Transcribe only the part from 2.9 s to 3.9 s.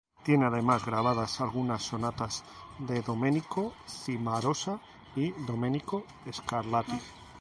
Domenico